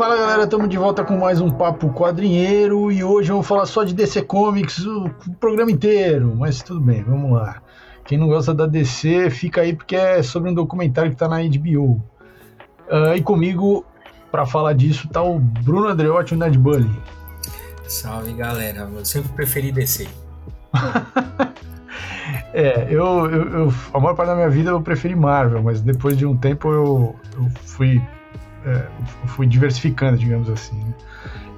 [0.00, 3.84] Fala galera, estamos de volta com mais um Papo Quadrinheiro e hoje vamos falar só
[3.84, 7.60] de DC Comics o, programa inteiro, mas tudo bem, vamos lá.
[8.06, 11.42] Quem não gosta da DC, fica aí porque é sobre um documentário que está na
[11.42, 11.92] HBO.
[11.92, 12.00] Uh,
[13.10, 13.84] ah, e comigo,
[14.32, 16.90] para falar disso, tá o Bruno Andreotti e o Ned Bully.
[17.86, 20.08] Salve galera, eu sempre preferi DC.
[22.54, 26.16] é, eu, eu, eu, a maior parte da minha vida eu preferi Marvel, mas depois
[26.16, 28.00] de um tempo eu, eu fui
[28.66, 28.86] é,
[29.26, 30.76] fui diversificando, digamos assim.
[30.76, 30.94] Né?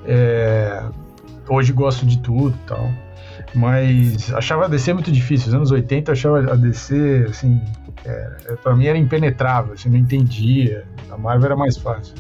[0.06, 0.84] É,
[1.48, 2.90] hoje gosto de tudo e tal.
[3.54, 5.46] Mas achava a DC muito difícil.
[5.46, 7.60] Nos anos 80 eu achava a DC, assim,
[8.04, 10.84] é, pra mim era impenetrável, assim, não entendia.
[11.10, 12.14] A Marvel era mais fácil.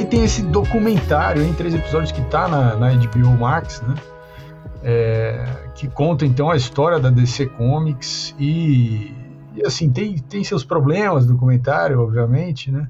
[0.00, 3.94] Aí tem esse documentário em três episódios que tá na, na HBO Max, né?
[4.82, 9.14] É, que conta então a história da DC Comics e,
[9.54, 12.88] e, assim tem, tem seus problemas do documentário, obviamente, né?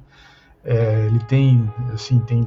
[0.65, 2.47] É, ele tem assim tem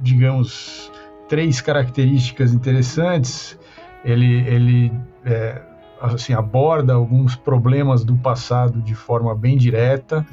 [0.00, 0.92] digamos
[1.28, 3.58] três características interessantes.
[4.04, 4.92] Ele ele
[5.24, 5.62] é,
[5.98, 10.26] assim aborda alguns problemas do passado de forma bem direta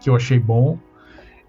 [0.00, 0.78] que eu achei bom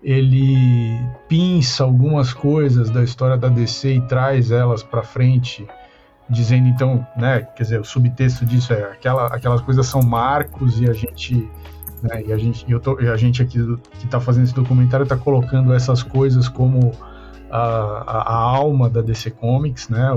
[0.02, 0.98] ele
[1.28, 5.68] pinça algumas coisas da história da DC e traz elas para frente,
[6.30, 10.90] dizendo então, né, quer dizer, o subtexto disso é aquela, aquelas coisas são marcos e
[10.90, 11.50] a gente,
[12.02, 13.60] né, e a gente, eu tô, e a gente aqui
[14.00, 16.92] que está fazendo esse documentário está colocando essas coisas como
[17.52, 20.08] a, a, a, alma da DC Comics, né,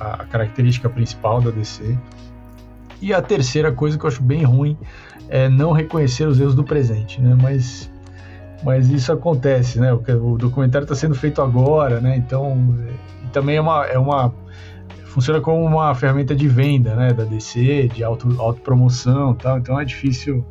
[0.00, 1.96] a característica principal da DC.
[3.00, 4.76] E a terceira coisa que eu acho bem ruim
[5.28, 7.90] é não reconhecer os erros do presente, né, mas
[8.62, 9.92] mas isso acontece, né?
[9.92, 12.16] O, documentário está sendo feito agora, né?
[12.16, 12.74] Então,
[13.32, 14.32] também é uma, é uma
[15.06, 17.12] funciona como uma ferramenta de venda, né?
[17.12, 19.58] Da DC, de auto, autopromoção, tal.
[19.58, 20.44] Então é difícil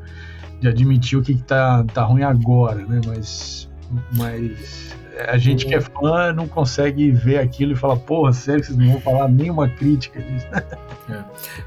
[0.60, 3.02] de admitir o que, está tá ruim agora, né?
[3.06, 3.70] Mas,
[4.14, 4.96] mas
[5.28, 8.80] a gente que é fã não consegue ver aquilo e falar, porra, sério que vocês
[8.80, 10.48] não vão falar nenhuma crítica disso?
[11.10, 11.22] É.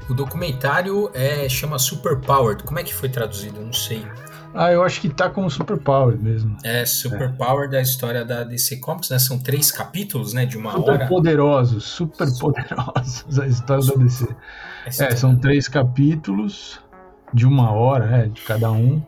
[0.09, 2.63] O documentário é, chama Superpowered.
[2.63, 3.59] Como é que foi traduzido?
[3.59, 4.03] Eu não sei.
[4.53, 6.57] Ah, eu acho que tá como Superpower mesmo.
[6.63, 7.71] É, Superpower é.
[7.71, 9.19] da história da DC Comics, né?
[9.19, 10.45] São três capítulos, né?
[10.45, 11.07] De uma super hora.
[11.07, 13.99] Poderosos, super poderosos a história super...
[13.99, 14.27] da DC.
[14.99, 16.79] É, são três capítulos
[17.33, 18.27] de uma hora, né?
[18.33, 19.01] De cada um.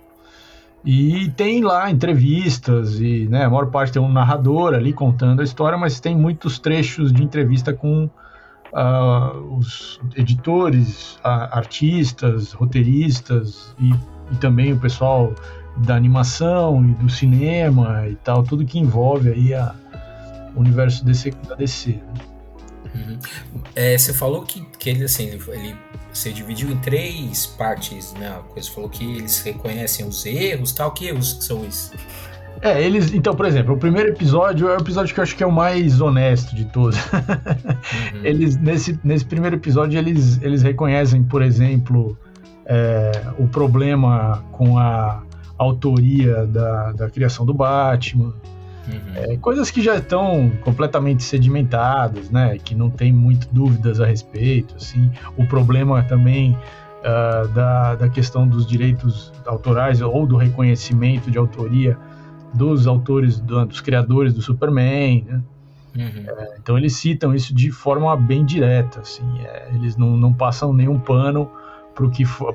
[0.84, 5.44] E tem lá entrevistas e, né, a maior parte tem um narrador ali contando a
[5.44, 13.94] história, mas tem muitos trechos de entrevista com uh, os editores, uh, artistas, roteiristas e
[14.32, 15.34] e também o pessoal
[15.78, 19.74] da animação e do cinema e tal, tudo que envolve aí a,
[20.56, 21.92] o universo DC, da DC.
[21.92, 22.02] Né?
[22.96, 23.20] Uhum.
[23.76, 25.76] É, você falou que, que ele, assim, ele, ele
[26.12, 28.40] você dividiu em três partes, né?
[28.50, 30.92] Coisa falou que eles reconhecem os erros, tal.
[30.92, 31.94] Que erros são esses?
[32.62, 33.14] É, eles.
[33.14, 35.52] Então, por exemplo, o primeiro episódio é o episódio que eu acho que é o
[35.52, 36.98] mais honesto de todos.
[36.98, 38.22] Uhum.
[38.26, 42.18] Eles, nesse, nesse primeiro episódio, eles, eles reconhecem, por exemplo,
[42.70, 45.24] é, o problema com a
[45.58, 48.32] autoria da, da criação do Batman.
[48.88, 49.16] Uhum.
[49.16, 52.58] É, coisas que já estão completamente sedimentadas, né?
[52.60, 54.76] Que não tem muito dúvidas a respeito.
[54.76, 56.56] Assim, o problema também
[57.00, 61.98] uh, da, da questão dos direitos autorais ou do reconhecimento de autoria
[62.54, 65.42] dos autores, do, dos criadores do Superman, né?
[65.96, 66.24] Uhum.
[66.28, 70.72] É, então eles citam isso de forma bem direta, assim, é, eles não, não passam
[70.72, 71.50] nenhum pano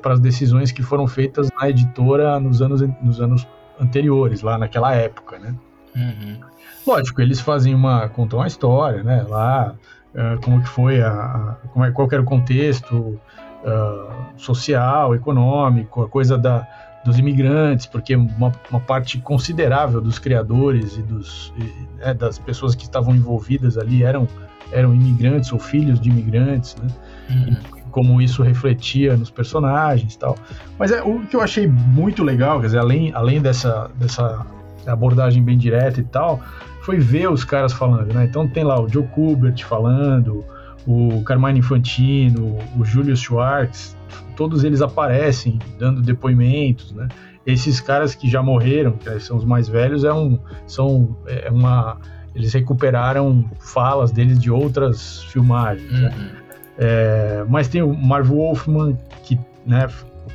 [0.00, 3.47] para as decisões que foram feitas na editora nos anos, nos anos
[3.81, 5.55] anteriores, lá naquela época, né?
[5.94, 6.38] Uhum.
[6.87, 9.25] Lógico, eles fazem uma contam uma história, né?
[9.28, 9.75] Lá
[10.15, 16.03] uh, como que foi a, a, como é, qual era o contexto uh, social, econômico,
[16.03, 16.66] a coisa da
[17.05, 22.75] dos imigrantes, porque uma, uma parte considerável dos criadores e dos e, né, das pessoas
[22.75, 24.26] que estavam envolvidas ali eram
[24.73, 26.88] eram imigrantes ou filhos de imigrantes, né?
[27.31, 30.37] Uhum como isso refletia nos personagens e tal.
[30.76, 34.44] Mas é, o que eu achei muito legal, quer dizer, além, além dessa, dessa
[34.85, 36.41] abordagem bem direta e tal,
[36.82, 38.25] foi ver os caras falando, né?
[38.25, 40.44] Então tem lá o Joe Kubert falando,
[40.85, 43.97] o Carmine Infantino, o Julius Schwartz,
[44.35, 47.06] todos eles aparecem dando depoimentos, né?
[47.47, 50.37] Esses caras que já morreram, que são os mais velhos, é um,
[50.67, 51.99] são é uma,
[52.35, 56.08] eles recuperaram falas deles de outras filmagens, né?
[56.08, 56.25] uhum.
[56.25, 56.44] né?
[56.79, 59.88] É, mas tem o Marv Wolfman, que né,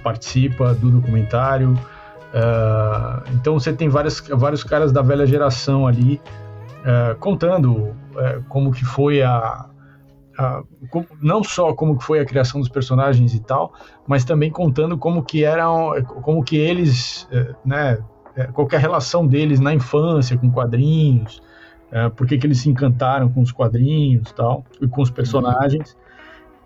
[0.03, 1.73] participa do documentário.
[2.33, 6.21] Uh, então você tem várias, vários caras da velha geração ali
[6.81, 9.65] uh, contando uh, como que foi a,
[11.21, 13.73] não só como que foi a criação dos personagens e tal,
[14.07, 15.91] mas também contando como que eram,
[16.21, 17.27] como que eles,
[17.65, 17.97] né,
[18.53, 21.41] qualquer relação deles na infância com quadrinhos,
[22.15, 25.97] por que, que eles se encantaram com os quadrinhos tal, e com os personagens,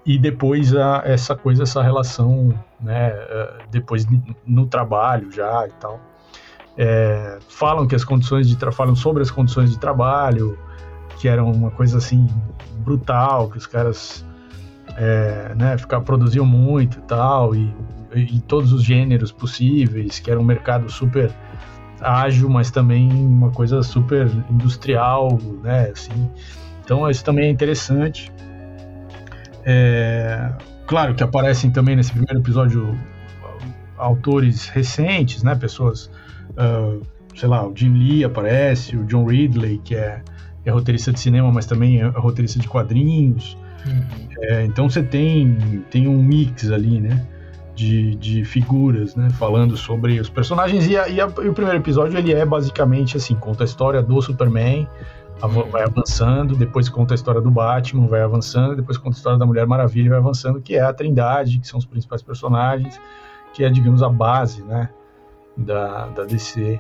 [0.06, 4.06] e depois a, essa coisa, essa relação, né, é, depois
[4.46, 6.00] no trabalho já e tal.
[6.78, 10.58] É, falam que as condições de falam sobre as condições de trabalho,
[11.20, 12.28] que eram uma coisa assim
[12.80, 14.26] brutal, que os caras
[14.98, 17.74] é, né, ficar, produziam muito e tal, e,
[18.16, 21.32] e, todos os gêneros possíveis, que era um mercado super
[22.02, 26.30] ágil, mas também uma coisa super industrial, né, assim.
[26.84, 28.32] Então isso também é interessante.
[29.66, 30.52] É,
[30.86, 32.98] claro que aparecem também nesse primeiro episódio
[33.98, 36.12] autores recentes, né, pessoas,
[36.52, 37.02] uh,
[37.36, 40.22] sei lá, o Jim Lee aparece, o John Ridley, que é,
[40.66, 43.58] é roteirista de cinema, mas também é roteirista de quadrinhos.
[43.86, 44.28] Uhum.
[44.42, 47.26] É, então você tem, tem um mix ali, né?
[47.76, 51.80] de, de figuras, né, falando sobre os personagens e, a, e, a, e, o primeiro
[51.80, 54.88] episódio ele é basicamente assim, conta a história do Superman.
[55.70, 59.46] Vai avançando, depois conta a história do Batman, vai avançando, depois conta a história da
[59.46, 63.00] Mulher Maravilha, vai avançando, que é a Trindade, que são os principais personagens,
[63.54, 64.90] que é, digamos, a base, né,
[65.58, 66.80] da, da DC.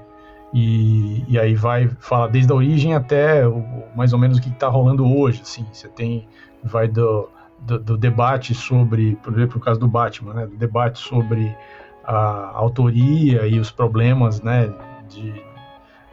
[0.54, 3.64] E, e aí vai falar desde a origem até o,
[3.96, 6.28] mais ou menos o que está rolando hoje, assim, você tem,
[6.64, 7.28] vai do
[7.66, 11.56] do, do, debate sobre, por exemplo, o caso do Batman, né, debate sobre
[12.04, 14.72] a autoria e os problemas, né,
[15.08, 15.34] de,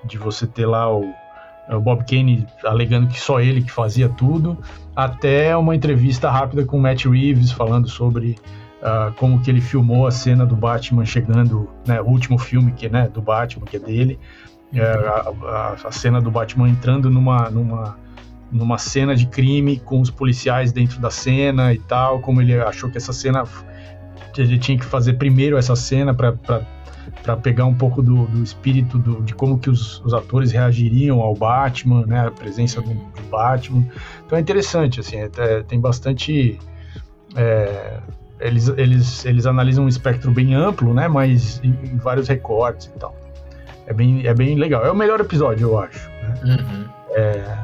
[0.05, 1.13] de você ter lá o,
[1.77, 4.59] o Bob Kane alegando que só ele que fazia tudo,
[4.95, 8.37] até uma entrevista rápida com o Matt Reeves falando sobre
[8.83, 12.89] uh, como que ele filmou a cena do Batman chegando, né, o último filme que
[12.89, 14.19] né, do Batman que é dele,
[14.75, 17.97] é, a, a, a, cena do Batman entrando numa, numa
[18.53, 22.91] numa cena de crime com os policiais dentro da cena e tal, como ele achou
[22.91, 23.45] que essa cena
[24.37, 26.33] ele tinha que fazer primeiro essa cena para
[27.23, 31.21] para pegar um pouco do, do espírito do, de como que os, os, atores reagiriam
[31.21, 33.87] ao Batman, né, a presença do, do Batman.
[34.27, 36.59] Então é interessante, assim, é, é, tem bastante
[37.37, 37.99] é,
[38.41, 42.99] eles, eles, eles analisam um espectro bem amplo, né, mas em, em, vários recortes e
[42.99, 43.15] tal.
[43.87, 44.85] É bem, é bem legal.
[44.85, 46.09] É o melhor episódio, eu acho.
[46.09, 46.35] Né?
[46.45, 46.85] Uhum.
[47.13, 47.59] É,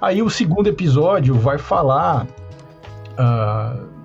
[0.00, 2.26] Aí o segundo episódio vai falar.
[3.18, 3.95] Uh,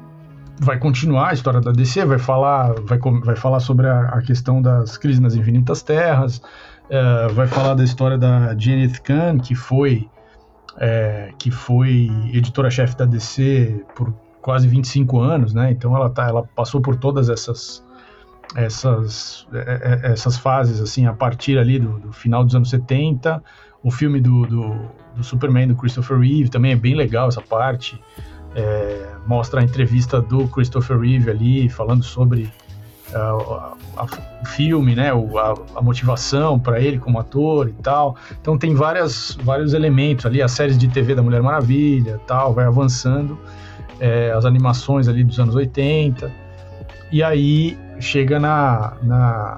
[0.63, 4.61] vai continuar a história da DC, vai falar, vai, vai falar sobre a, a questão
[4.61, 10.07] das crises nas infinitas terras, uh, vai falar da história da Janet Kahn, que foi,
[10.77, 15.71] é, que foi editora-chefe da DC por quase 25 anos, né?
[15.71, 17.83] Então ela, tá, ela passou por todas essas
[18.53, 23.41] essas, é, é, essas fases assim a partir ali do, do final dos anos 70
[23.83, 24.75] o filme do, do,
[25.15, 27.99] do, Superman do Christopher Reeve também é bem legal essa parte.
[28.55, 32.51] É, mostra a entrevista do Christopher Reeve ali falando sobre
[33.13, 34.07] uh, a,
[34.41, 38.15] o filme, né, a, a motivação para ele como ator e tal.
[38.41, 42.65] Então tem várias, vários elementos ali, as séries de TV da Mulher Maravilha, tal, vai
[42.65, 43.37] avançando,
[43.99, 46.31] é, as animações ali dos anos 80
[47.11, 49.57] e aí chega na, na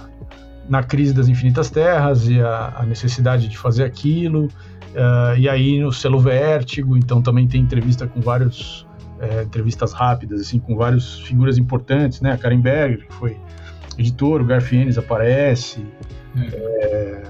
[0.68, 4.48] na crise das infinitas terras e a, a necessidade de fazer aquilo.
[4.94, 8.86] Uh, e aí no selo Vértigo, então também tem entrevista com vários
[9.20, 12.32] é, entrevistas rápidas assim com várias figuras importantes, né?
[12.32, 13.38] A Karen Berger que foi
[13.98, 15.80] editor, o Garfienes aparece
[16.36, 16.48] hum.
[16.52, 17.24] é,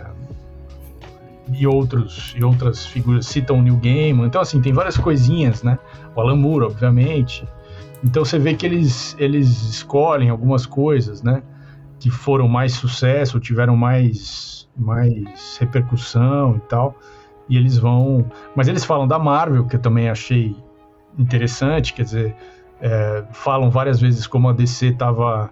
[1.53, 4.27] e outros e outras figuras citam o Neil Gaiman.
[4.27, 5.79] Então assim tem várias coisinhas, né?
[6.15, 7.47] O Alan Moore, obviamente.
[8.03, 11.41] Então você vê que eles eles escolhem algumas coisas, né?
[12.03, 16.99] que foram mais sucesso, tiveram mais, mais repercussão e tal.
[17.49, 18.25] E eles vão.
[18.55, 20.55] Mas eles falam da Marvel, que eu também achei
[21.17, 22.35] interessante, quer dizer,
[22.81, 25.49] é, falam várias vezes como a DC estava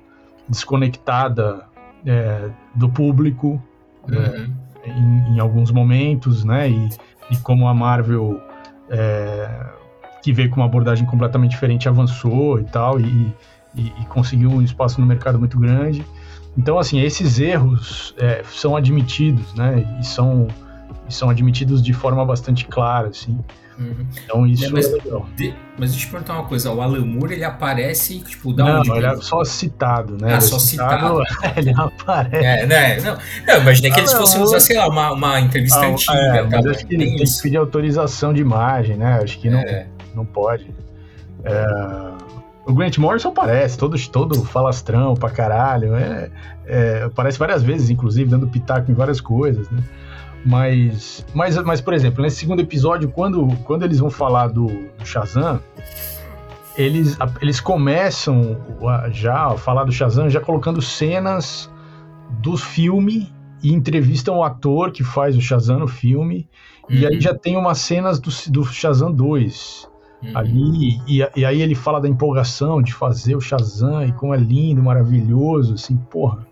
[0.48, 1.66] desconectada
[2.06, 3.62] é, do público
[4.10, 4.54] é, uhum.
[4.84, 6.70] é, em, em, alguns momentos, né?
[6.70, 6.90] E,
[7.30, 8.42] e como a Marvel,
[8.90, 9.66] é,
[10.22, 13.34] que veio com uma abordagem completamente diferente, avançou e tal, e,
[13.76, 16.06] e, e conseguiu um espaço no mercado muito grande.
[16.58, 19.86] Então, assim, esses erros é, são admitidos, né?
[20.00, 20.48] E são,
[21.08, 23.40] e são admitidos de forma bastante clara, assim.
[23.80, 24.06] Uhum.
[24.24, 25.26] Então isso é, mas, é legal.
[25.36, 28.84] De, mas deixa eu te perguntar uma coisa, o Alan Moore ele aparece, tipo, da
[28.84, 30.30] não, ele é só citado, né?
[30.30, 31.24] Ah, ele só citado.
[31.26, 31.58] citado.
[31.58, 32.46] ele aparece.
[32.46, 33.02] É, né?
[33.02, 33.18] Não,
[33.48, 36.14] não imaginei que eles fossem usar, sei lá, uma, uma entrevista ah, antiga.
[36.14, 39.20] É, mas acho que ele tem que pedir autorização de imagem, né?
[39.22, 39.88] Acho que não, é.
[40.14, 40.70] não pode.
[41.44, 41.66] É,
[42.66, 45.96] o Grant Morrison aparece, todo, todo falastrão pra caralho.
[45.96, 46.30] É,
[46.66, 49.82] é, aparece várias vezes, inclusive, dando pitaco em várias coisas, né?
[50.46, 55.06] Mas, mas, mas, por exemplo, nesse segundo episódio, quando, quando eles vão falar do, do
[55.06, 55.62] Shazam,
[56.76, 58.58] eles, eles começam
[59.12, 61.70] já a falar do Shazam já colocando cenas
[62.42, 63.32] do filme
[63.62, 66.50] e entrevistam o ator que faz o Shazam no filme.
[66.90, 66.96] Uhum.
[66.96, 67.22] E aí uhum.
[67.22, 69.90] já tem umas cenas do, do Shazam 2.
[70.24, 70.38] Uhum.
[70.38, 74.38] Ali, e, e, aí ele fala da empolgação de fazer o Shazam e como é
[74.38, 76.48] lindo, maravilhoso, assim, porra.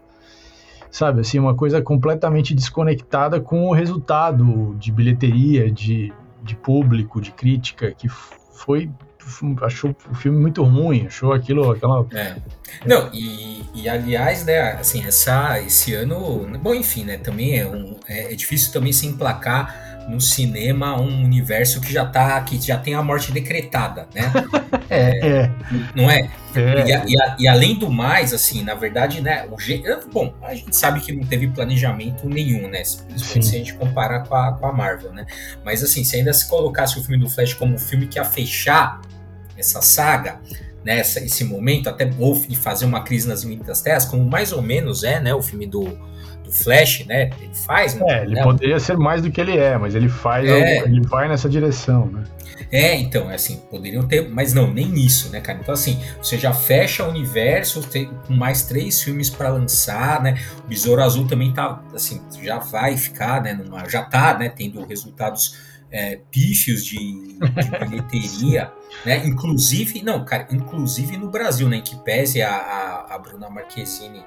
[0.99, 6.11] Sabe, assim, uma coisa completamente desconectada com o resultado de bilheteria, de,
[6.43, 8.91] de público, de crítica, que foi
[9.61, 12.05] achou o filme muito ruim, achou aquilo, aquela.
[12.11, 12.35] É.
[12.85, 17.95] Não, e, e, aliás, né, assim, essa, esse ano, bom, enfim, né, também é, um,
[18.05, 22.77] é, é difícil também se emplacar no cinema um universo que já tá, que já
[22.77, 24.33] tem a morte decretada, né?
[24.89, 25.51] é, é,
[25.95, 26.29] Não é?
[26.55, 26.85] É.
[26.87, 30.99] E, e, e, além do mais, assim, na verdade, né, o bom, a gente sabe
[30.99, 32.81] que não teve planejamento nenhum, né?
[33.07, 35.25] Principalmente se a gente comparar com a, com a Marvel, né?
[35.63, 38.25] Mas assim, se ainda se colocasse o filme do Flash como o filme que ia
[38.25, 39.01] fechar
[39.57, 40.39] essa saga,
[40.83, 45.03] né, esse momento, até ou fazer uma crise nas Infinitas Terras, como mais ou menos
[45.03, 45.97] é, né, o filme do,
[46.49, 47.99] do Flash, né, ele faz.
[48.01, 51.01] É, ele né, poderia ser mais do que ele é, mas ele faz, é, ele
[51.01, 52.23] vai nessa direção, né.
[52.71, 55.59] É, então, é assim, poderiam ter, mas não, nem isso, né, cara?
[55.59, 60.39] Então, assim, você já fecha o universo tem, com mais três filmes para lançar, né?
[60.63, 63.53] O Besouro Azul também tá, assim, já vai ficar, né?
[63.53, 64.49] Numa, já tá, né?
[64.49, 65.57] Tendo resultados
[65.91, 67.39] é, pífios de, de
[67.89, 68.71] bilheteria,
[69.03, 69.25] né?
[69.25, 71.77] Inclusive, não, cara, inclusive no Brasil, né?
[71.77, 74.23] Em que pese a, a, a Bruna Marquezine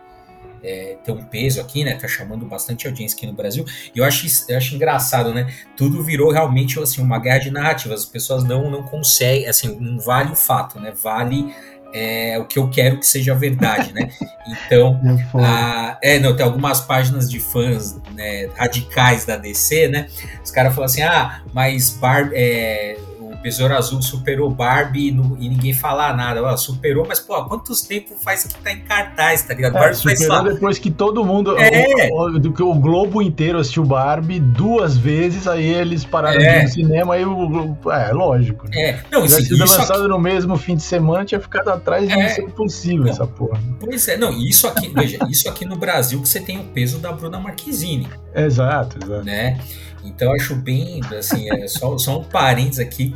[0.62, 1.94] é, ter um peso aqui, né?
[1.94, 3.64] Tá chamando bastante audiência aqui no Brasil.
[3.94, 5.52] E eu acho, eu acho engraçado, né?
[5.76, 8.02] Tudo virou realmente assim, uma guerra de narrativas.
[8.02, 10.92] As pessoas não, não conseguem, assim, não vale o fato, né?
[11.02, 11.52] Vale
[11.92, 14.08] é, o que eu quero que seja verdade, né?
[14.66, 20.08] Então, é, a, é, não, tem algumas páginas de fãs né, radicais da DC, né?
[20.44, 22.96] Os caras falam assim, ah, mas Bar, é,
[23.42, 26.42] Besouro Azul superou Barbie no, e ninguém fala nada.
[26.42, 29.76] Ó, superou, mas, pô, quantos tempo faz que tá em cartaz, tá ligado?
[29.76, 32.08] É, Barbie superou faz depois que todo mundo, é.
[32.10, 36.62] o, o, o, Globo inteiro assistiu Barbie duas vezes, aí eles pararam é.
[36.62, 38.68] no cinema, aí o É, lógico.
[38.68, 38.80] Né?
[38.80, 40.08] É, não, tivesse sido lançado aqui...
[40.08, 42.22] no mesmo fim de semana, tinha ficado atrás de é.
[42.22, 43.60] não ser possível essa porra.
[43.80, 46.98] Pois é, não, isso aqui, veja, isso aqui no Brasil que você tem o peso
[46.98, 48.08] da Bruna Marquezine.
[48.34, 49.24] Exato, exato.
[49.24, 49.58] Né?
[50.04, 53.14] Então acho bem, assim, é só, só um parênteses aqui,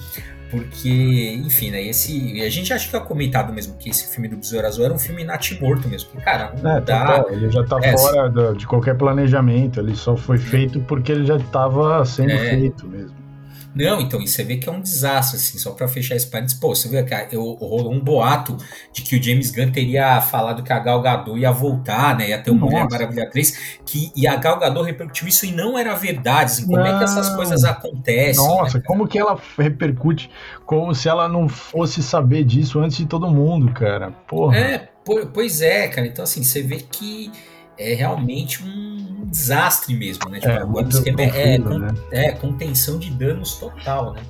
[0.50, 4.36] porque, enfim, né, esse, a gente acha que é comentado mesmo que esse filme do
[4.36, 7.24] Besouro Azul era um filme natimorto mesmo, porque, cara, não é, dá...
[7.30, 11.26] ele já tá é, fora assim, de qualquer planejamento, ele só foi feito porque ele
[11.26, 13.25] já estava sendo é, feito mesmo.
[13.74, 16.58] Não, então, e você vê que é um desastre, assim, só para fechar esse parênteses,
[16.58, 18.56] pô, você vê que eu, rolou um boato
[18.90, 22.38] de que o James Gunn teria falado que a Gal Gadot ia voltar, né, ia
[22.38, 25.94] ter uma Mulher Maravilha 3, que, e a Gal Gadot repercutiu isso e não era
[25.94, 26.86] verdade, assim, como não.
[26.86, 28.42] é que essas coisas acontecem?
[28.42, 30.30] Nossa, né, como que ela repercute
[30.64, 34.56] como se ela não fosse saber disso antes de todo mundo, cara, porra.
[34.56, 34.88] É,
[35.32, 37.30] pois é, cara, então assim, você vê que
[37.78, 40.40] é realmente um desastre mesmo, né?
[40.40, 41.94] Tipo, é, o esquema é, com, né?
[42.10, 44.22] é contenção de danos total, né?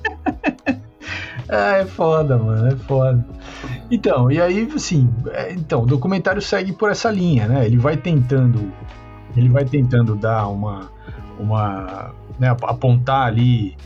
[1.49, 3.25] ah, é foda, mano, é foda.
[3.89, 7.65] Então, e aí, assim, é, então, o documentário segue por essa linha, né?
[7.65, 8.71] Ele vai tentando,
[9.35, 10.91] ele vai tentando dar uma,
[11.39, 13.77] uma, né, apontar ali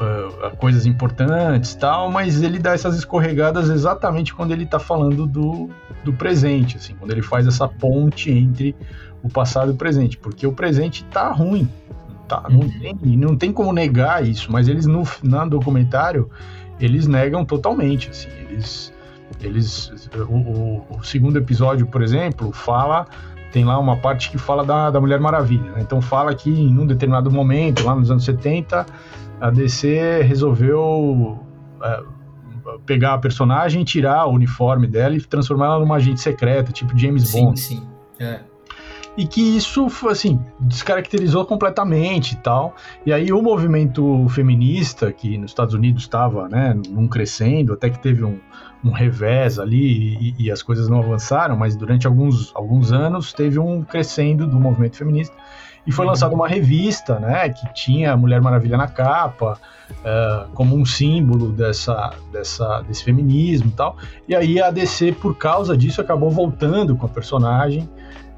[0.00, 5.70] uh, coisas importantes tal, mas ele dá essas escorregadas exatamente quando ele tá falando do,
[6.04, 8.74] do presente, assim, quando ele faz essa ponte entre
[9.22, 11.68] o passado e o presente, porque o presente tá ruim.
[12.26, 12.70] Tá, não, uhum.
[12.70, 16.30] tem, não tem como negar isso, mas eles no, no documentário
[16.78, 18.08] eles negam totalmente.
[18.08, 18.92] Assim, eles,
[19.40, 23.06] eles o, o, o segundo episódio, por exemplo, fala
[23.50, 25.72] tem lá uma parte que fala da, da Mulher Maravilha.
[25.72, 25.80] Né?
[25.80, 28.86] Então fala que em um determinado momento, lá nos anos 70,
[29.40, 31.38] a DC resolveu
[31.82, 32.02] é,
[32.86, 37.28] pegar a personagem, tirar o uniforme dela e transformar ela numa agente secreta, tipo James
[37.28, 37.60] sim, Bond.
[37.60, 38.24] Sim, sim.
[38.24, 38.49] É
[39.16, 42.74] e que isso, assim, descaracterizou completamente e tal.
[43.04, 47.98] E aí o movimento feminista, que nos Estados Unidos estava, né, num crescendo, até que
[47.98, 48.38] teve um,
[48.84, 53.58] um revés ali e, e, as coisas não avançaram, mas durante alguns, alguns anos teve
[53.58, 55.34] um crescendo do movimento feminista.
[55.86, 56.10] E foi uhum.
[56.10, 59.58] lançada uma revista, né, que tinha a Mulher Maravilha na capa,
[59.90, 63.96] uh, como um símbolo dessa, dessa, desse feminismo e tal.
[64.28, 67.88] E aí a DC, por causa disso, acabou voltando com a personagem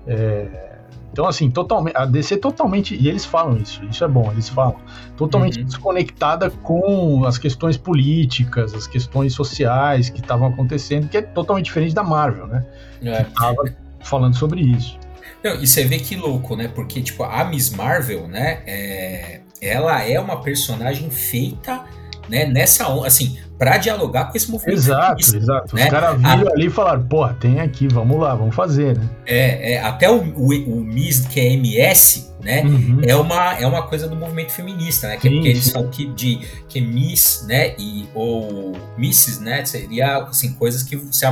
[0.07, 0.73] é,
[1.13, 4.77] então, assim, totalmente, a DC totalmente, e eles falam isso, isso é bom, eles falam,
[5.15, 5.67] totalmente uhum.
[5.67, 11.95] desconectada com as questões políticas, as questões sociais que estavam acontecendo, que é totalmente diferente
[11.95, 12.65] da Marvel, né?
[13.03, 13.25] É.
[13.25, 13.63] Que tava
[14.01, 14.99] falando sobre isso.
[15.45, 16.69] Não, e você vê que louco, né?
[16.69, 18.63] Porque, tipo, a Miss Marvel, né?
[18.67, 21.85] É, ela é uma personagem feita
[22.33, 24.79] né, nessa assim, para dialogar com esse movimento.
[24.79, 25.77] Exato, exato.
[25.77, 25.85] Né?
[25.85, 26.53] Os caras viram a...
[26.53, 29.07] ali e falaram, porra, tem aqui, vamos lá, vamos fazer, né?
[29.27, 32.63] É, é até o, o, o Miss, que é MS, né?
[32.63, 33.01] Uhum.
[33.07, 35.17] É, uma, é uma coisa do movimento feminista, né?
[35.17, 37.75] Que, sim, porque eles falam que, de, que Miss, né?
[37.79, 39.65] E, ou Misses, né?
[39.65, 41.27] Seria assim, coisas que você,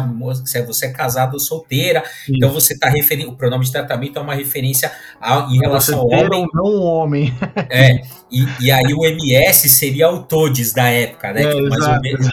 [0.45, 2.05] se você é casada ou solteira.
[2.25, 2.35] Sim.
[2.37, 3.31] Então você está referindo.
[3.31, 6.41] O pronome de tratamento é uma referência a, em relação ao homem.
[6.41, 7.35] Ou não homem.
[7.69, 8.01] É.
[8.31, 11.43] E, e aí o MS seria o Todes da época, né?
[11.43, 12.29] É, mais, ou menos,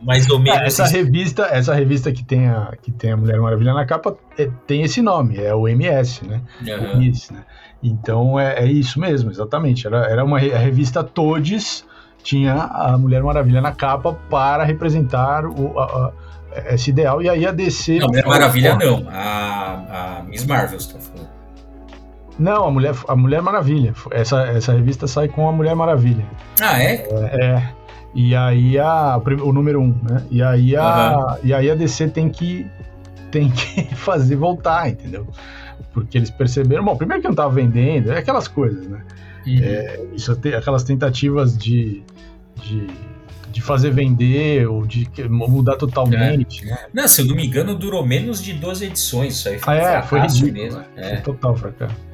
[0.00, 0.60] mais ou menos.
[0.60, 4.16] É, essa revista, essa revista que tem a, que tem a Mulher Maravilha na capa
[4.38, 6.40] é, tem esse nome, é o MS, né?
[6.60, 6.92] Uhum.
[6.92, 7.44] O Miss, né?
[7.82, 9.86] Então é, é isso mesmo, exatamente.
[9.86, 11.84] Era, era uma a revista Todes,
[12.22, 16.12] tinha a Mulher Maravilha na capa para representar o, a,
[16.54, 17.98] a, esse ideal, e aí a DC.
[17.98, 21.28] Não, Mulher Maravilha não, a, a Miss Marvel, você tá falando.
[22.38, 23.92] Não, a Mulher, a Mulher Maravilha.
[24.12, 26.24] Essa, essa revista sai com a Mulher Maravilha.
[26.60, 26.94] Ah, é?
[26.94, 27.44] É.
[27.44, 27.78] é.
[28.14, 30.24] E aí a, o número um, né?
[30.30, 31.36] E aí a, uhum.
[31.44, 32.66] e aí a DC tem que,
[33.30, 35.26] tem que fazer voltar, entendeu?
[36.00, 39.02] Porque eles perceberam, bom, primeiro que não estava vendendo, é aquelas coisas, né?
[39.46, 39.58] Uhum.
[39.62, 42.02] É, isso, aquelas tentativas de,
[42.56, 42.86] de,
[43.50, 46.68] de, fazer vender ou de mudar totalmente.
[46.68, 46.86] É.
[46.92, 49.98] Não, se eu não me engano, durou menos de duas edições, isso aí foi ah,
[49.98, 50.82] é, foi ridículo, mesmo.
[50.96, 51.08] É.
[51.08, 52.08] Foi total fracasso.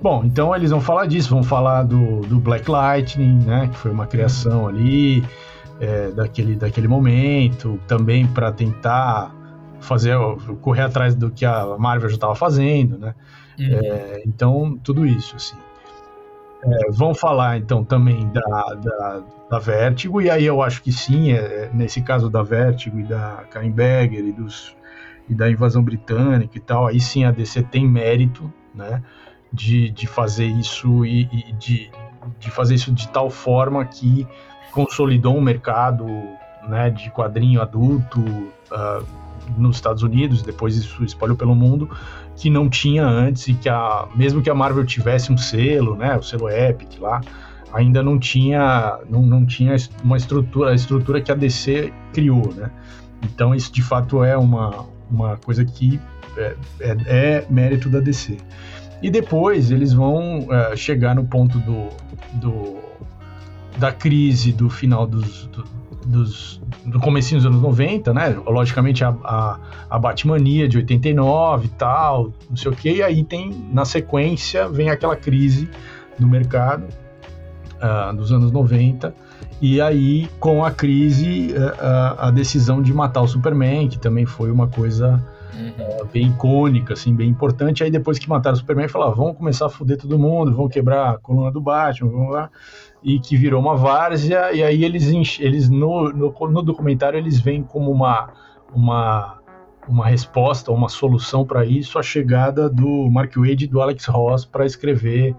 [0.00, 3.68] Bom, então eles vão falar disso, vão falar do, do Black Lightning, né?
[3.68, 5.22] Que foi uma criação ali
[5.80, 9.32] é, daquele, daquele momento, também para tentar
[9.82, 10.16] fazer,
[10.60, 13.14] correr atrás do que a Marvel já estava fazendo, né?
[13.58, 13.66] Uhum.
[13.66, 15.56] É, então, tudo isso, assim.
[16.64, 21.32] É, vão falar, então, também da, da, da Vertigo, e aí eu acho que sim,
[21.32, 24.76] é, nesse caso da Vertigo e da Karen Berger e, dos,
[25.28, 29.02] e da invasão britânica e tal, aí sim a DC tem mérito, né?
[29.52, 31.90] De, de fazer isso e, e de,
[32.38, 34.26] de fazer isso de tal forma que
[34.72, 36.06] consolidou um mercado
[36.66, 39.04] né, de quadrinho adulto, uh,
[39.56, 41.88] nos Estados Unidos, depois isso espalhou pelo mundo,
[42.36, 46.16] que não tinha antes e que a, mesmo que a Marvel tivesse um selo, né,
[46.16, 47.20] o selo Epic lá,
[47.72, 52.70] ainda não tinha, não, não tinha uma estrutura, a estrutura que a DC criou, né?
[53.22, 55.98] Então isso de fato é uma, uma coisa que
[56.36, 58.36] é, é, é mérito da DC.
[59.02, 61.88] E depois eles vão é, chegar no ponto do,
[62.34, 62.78] do,
[63.78, 65.64] da crise do final dos, do,
[66.06, 68.28] dos, do comecinho dos anos 90, né?
[68.46, 69.58] Logicamente a, a,
[69.90, 74.68] a Batmania de 89 e tal, não sei o que, e aí tem, na sequência,
[74.68, 75.68] vem aquela crise
[76.18, 76.84] no mercado
[77.82, 79.14] uh, dos anos 90,
[79.60, 84.50] e aí com a crise, uh, a decisão de matar o Superman, que também foi
[84.50, 85.22] uma coisa
[85.54, 86.02] uhum.
[86.02, 89.66] uh, bem icônica, assim, bem importante, aí depois que mataram o Superman, falaram, vamos começar
[89.66, 92.50] a foder todo mundo, vão quebrar a coluna do Batman, vamos lá
[93.02, 95.10] e que virou uma várzea, e aí eles,
[95.40, 98.30] eles no, no, no documentário eles veem como uma,
[98.72, 99.38] uma,
[99.88, 104.44] uma resposta, uma solução para isso, a chegada do Mark Wade e do Alex Ross
[104.44, 105.34] para escrever,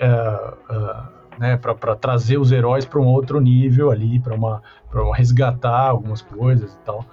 [0.00, 4.62] uh, uh, né, para trazer os heróis para um outro nível ali, para uma,
[5.14, 7.04] resgatar algumas coisas e tal.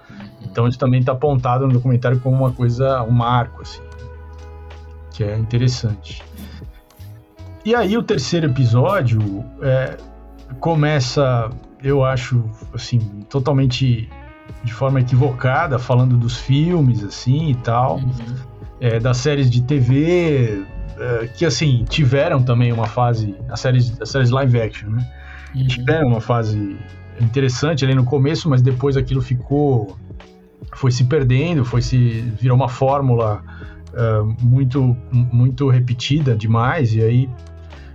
[0.42, 3.82] Então isso também está apontado no documentário como uma coisa, um marco, assim,
[5.12, 6.22] que é interessante.
[7.64, 9.96] E aí o terceiro episódio é,
[10.60, 11.48] começa,
[11.82, 12.98] eu acho, assim,
[13.30, 14.08] totalmente
[14.62, 18.36] de forma equivocada, falando dos filmes, assim, e tal, uhum.
[18.80, 20.62] é, das séries de TV,
[20.98, 25.10] é, que, assim, tiveram também uma fase, as séries, as séries live action, né?
[25.54, 25.66] Uhum.
[25.66, 26.76] Tiveram uma fase
[27.18, 29.96] interessante ali no começo, mas depois aquilo ficou,
[30.74, 31.96] foi se perdendo, foi se,
[32.38, 33.42] virou uma fórmula
[33.94, 37.30] uh, muito, muito repetida demais, e aí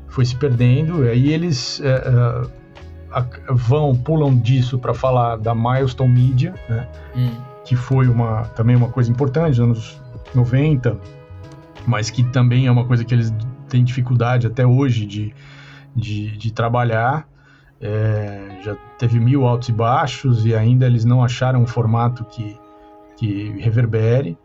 [0.10, 6.12] foi se perdendo, e aí eles é, é, vão, pulam disso para falar da Milestone
[6.12, 7.32] Media, né, hum.
[7.64, 10.02] que foi uma, também uma coisa importante nos anos
[10.34, 10.98] 90,
[11.88, 13.34] mas que também é uma coisa que eles
[13.68, 15.34] têm dificuldade até hoje de,
[15.96, 17.28] de, de trabalhar.
[17.82, 22.58] É, já teve mil altos e baixos e ainda eles não acharam um formato que,
[23.16, 24.38] que reverbere.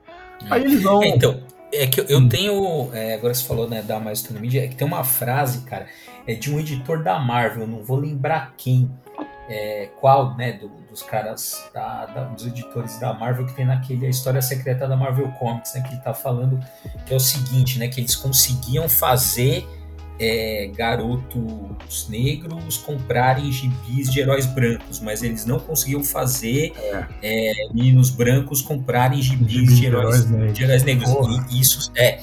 [0.50, 1.02] Aí eles vão.
[1.02, 1.40] Então,
[1.82, 2.28] é que eu, hum.
[2.28, 2.90] tenho.
[2.92, 5.86] É, agora você falou, né, da Milestone Media, é que tem uma frase, cara,
[6.26, 8.90] é de um editor da Marvel, não vou lembrar quem,
[9.48, 14.06] é, qual, né, do, dos caras, da, da, dos editores da Marvel, que tem naquele
[14.06, 16.58] A História Secreta da Marvel Comics, né, que ele tá falando
[17.06, 19.66] que é o seguinte, né, que eles conseguiam fazer
[20.18, 27.06] é, garotos negros comprarem gibis de heróis brancos, mas eles não conseguiam fazer é.
[27.22, 31.10] É, meninos brancos comprarem gibis, de, heróis, de heróis negros.
[31.50, 32.20] E isso é.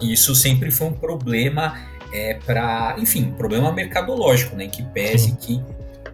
[0.00, 1.74] isso sempre foi um problema
[2.12, 4.66] é, para, enfim, um problema mercadológico, né?
[4.68, 5.36] Que pese Sim.
[5.36, 5.62] que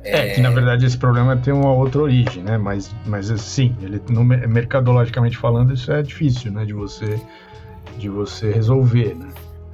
[0.02, 2.56] é, é, que na verdade esse problema tem uma outra origem, né?
[2.56, 6.64] Mas, mas sim, ele, no, mercadologicamente falando, isso é difícil, né?
[6.64, 7.20] De você,
[7.98, 9.28] de você resolver, né?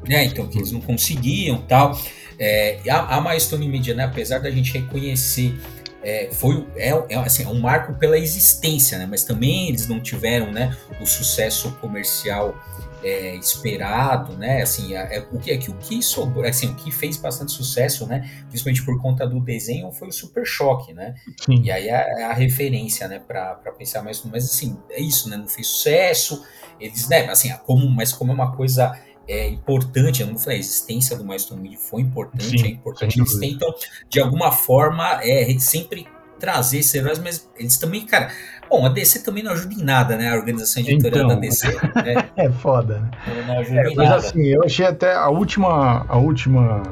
[0.09, 1.99] É, então, que eles não conseguiam tal.
[2.39, 4.05] É, a, a Milestone Media, né?
[4.05, 5.59] Apesar da gente reconhecer
[6.07, 9.07] é, foi é, é, assim, é um marco pela existência, né?
[9.11, 12.55] Mas também eles não tiveram, né, o sucesso comercial
[13.03, 14.63] é, esperado, né?
[14.63, 17.51] Assim, é, é, o que é que o que sobrou, assim, o que fez bastante
[17.51, 18.31] sucesso, né?
[18.49, 21.15] Principalmente por conta do desenho foi o Super Choque, né?
[21.45, 21.63] Sim.
[21.65, 23.19] E aí é, é a, referência, né?
[23.19, 25.37] Para pensar mais, mas assim é isso, né?
[25.37, 26.45] Não fez sucesso,
[26.79, 27.29] eles, né?
[27.29, 28.97] Assim, como, mas como é uma coisa
[29.29, 33.19] é importante, eu não falei, a existência do Maestro Mid foi importante, Sim, é importante.
[33.19, 33.75] Eles tentam,
[34.09, 36.07] de alguma forma, é, sempre
[36.39, 38.31] trazer esses heróis, mas eles também, cara.
[38.69, 40.31] Bom, a DC também não ajuda em nada, né?
[40.31, 41.69] A organização editorial então, da DC.
[41.69, 42.31] Né?
[42.37, 43.11] é foda, né?
[43.47, 44.17] Não ajuda é, em mas nada.
[44.17, 46.05] assim, eu achei até a última.
[46.09, 46.83] A última.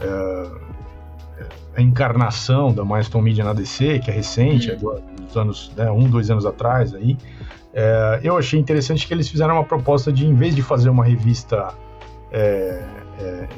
[0.00, 0.64] Uh,
[1.76, 4.74] a encarnação da Milestone Media na DC, que é recente, hum.
[4.74, 7.16] é dos anos, né, um, dois anos atrás aí,
[7.74, 11.04] é, eu achei interessante que eles fizeram uma proposta de, em vez de fazer uma
[11.04, 11.74] revista,
[12.30, 12.80] é,
[13.18, 13.48] é,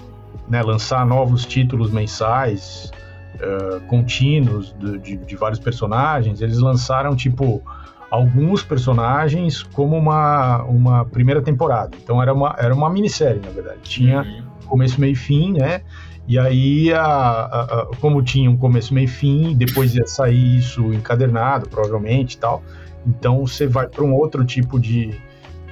[0.49, 2.91] né, lançar novos títulos mensais,
[3.39, 7.63] é, contínuos de, de, de, vários personagens, eles lançaram, tipo,
[8.11, 11.95] alguns personagens como uma, uma primeira temporada.
[12.03, 13.81] Então era uma, era uma minissérie, na verdade.
[13.83, 14.43] Tinha uhum.
[14.67, 15.83] começo, meio e fim, né?
[16.27, 20.57] E aí, a, a, a, como tinha um começo, meio e fim, depois ia sair
[20.57, 22.63] isso encadernado, provavelmente e tal
[23.07, 25.15] então você vai para um outro tipo de,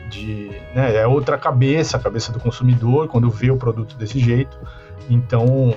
[0.09, 4.57] de né, é outra cabeça, a cabeça do consumidor quando vê o produto desse jeito.
[5.11, 5.75] Então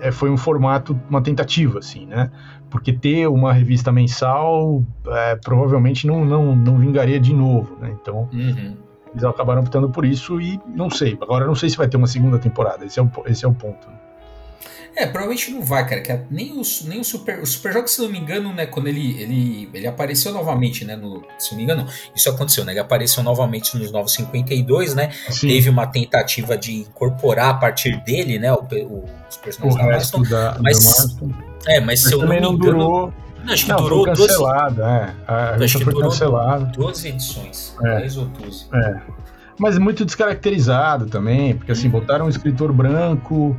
[0.00, 2.30] é, foi um formato, uma tentativa, assim, né?
[2.70, 7.94] Porque ter uma revista mensal é, provavelmente não, não, não vingaria de novo, né?
[8.00, 8.76] Então uhum.
[9.12, 11.18] eles acabaram optando por isso e não sei.
[11.20, 12.84] Agora não sei se vai ter uma segunda temporada.
[12.84, 13.88] Esse é o, esse é o ponto.
[13.88, 13.94] Né?
[14.94, 16.00] É, provavelmente não vai, cara.
[16.02, 17.40] Que nem o, nem o Super.
[17.40, 18.66] O Super Jogo, se não me engano, né?
[18.66, 20.96] Quando ele, ele, ele apareceu novamente, né?
[20.96, 22.72] No, se não me engano, isso aconteceu, né?
[22.72, 25.10] Ele apareceu novamente nos Novos 52, né?
[25.30, 25.48] Sim.
[25.48, 28.52] Teve uma tentativa de incorporar a partir dele, né?
[28.52, 30.22] O, o, os personagens o da Marston.
[30.22, 31.16] Da, mas,
[31.66, 32.58] é, mas, mas se eu não me engano.
[32.58, 33.12] Durou...
[33.44, 34.88] Não, acho que não, durou foi cancelado, 12...
[34.88, 35.14] é.
[35.26, 36.78] A acho que foi durou cancelado.
[36.78, 37.98] 12 edições, é.
[38.00, 38.66] 10 ou 12.
[38.72, 39.00] É.
[39.58, 43.56] Mas muito descaracterizado também, porque assim, botaram um escritor branco,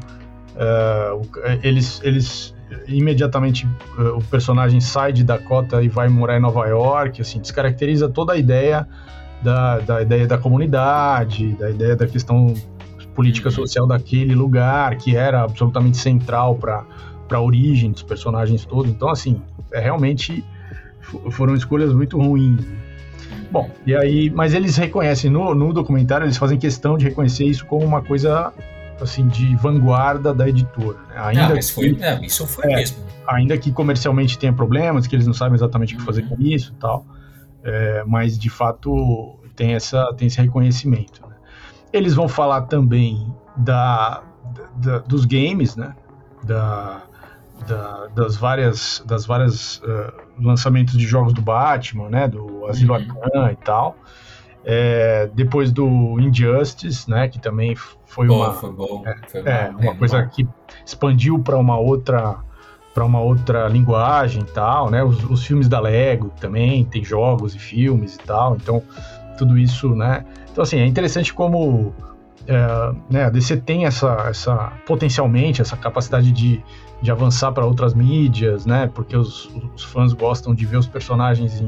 [0.54, 1.28] Uh,
[1.63, 2.54] eles, eles
[2.88, 3.66] imediatamente
[3.98, 8.34] uh, o personagem sai de Dakota e vai morar em Nova York, assim, descaracteriza toda
[8.34, 8.88] a ideia
[9.42, 12.54] da, da ideia da comunidade, da ideia da questão
[13.13, 13.56] política uhum.
[13.56, 16.86] social daquele lugar, que era absolutamente central para
[17.32, 18.92] a origem dos personagens todos.
[18.92, 20.44] Então, assim, é realmente
[21.32, 22.66] foram escolhas muito ruins.
[23.52, 27.66] Bom, e aí, mas eles reconhecem no, no documentário, eles fazem questão de reconhecer isso
[27.66, 28.52] como uma coisa
[29.04, 30.98] assim de vanguarda da editora.
[31.10, 31.16] Né?
[31.18, 32.98] Ainda não, mas que, foi, não, isso foi é, mesmo.
[33.28, 36.30] Ainda que comercialmente tenha problemas, que eles não sabem exatamente o que fazer uhum.
[36.30, 37.06] com isso, e tal.
[37.63, 41.22] É, mas de fato tem essa tem esse reconhecimento.
[41.28, 41.36] Né?
[41.92, 44.24] Eles vão falar também da,
[44.76, 45.96] da dos games, né?
[46.44, 47.04] Da,
[47.68, 52.28] da, das várias das várias uh, lançamentos de jogos do Batman, né?
[52.28, 53.50] Do Asilo uhum.
[53.50, 53.96] E tal.
[54.65, 59.69] É, depois do Injustice, né, que também foi bom, uma foi bom, é, foi é,
[59.78, 60.47] uma coisa que
[60.86, 62.38] expandiu para uma outra
[62.93, 65.04] para uma outra linguagem e tal, né?
[65.04, 68.84] Os, os, filmes da Lego também tem jogos e filmes e tal, então
[69.36, 70.23] tudo isso, né?
[70.52, 71.91] Então assim é interessante como
[72.47, 76.63] é, né, a DC tem essa, essa potencialmente essa capacidade de,
[77.02, 78.89] de avançar para outras mídias, né?
[78.93, 81.67] Porque os, os fãs gostam de ver os personagens em,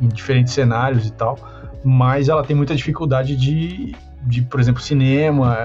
[0.00, 1.38] em diferentes cenários e tal
[1.84, 5.56] mas ela tem muita dificuldade de, de, por exemplo, cinema,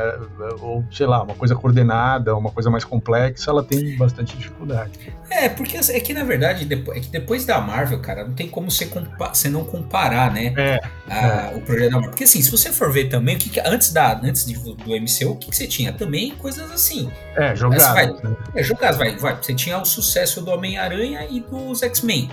[0.61, 4.91] ou sei lá, uma coisa coordenada, uma coisa mais complexa, ela tem bastante dificuldade.
[5.29, 8.69] É, porque é que na verdade, é que depois da Marvel, cara, não tem como
[8.69, 8.89] você,
[9.33, 10.53] você não comparar, né?
[10.55, 11.55] É, a, é.
[11.55, 12.11] O projeto da Marvel.
[12.11, 15.31] Porque assim, se você for ver também, o que, antes, da, antes do, do MCU,
[15.31, 15.91] o que, que, você tinha?
[15.91, 17.11] Também coisas assim.
[17.35, 18.21] É, jogadas.
[18.21, 18.35] Né?
[18.55, 19.35] É, jogadas, vai, vai.
[19.41, 22.29] Você tinha o sucesso do Homem-Aranha e dos X-Men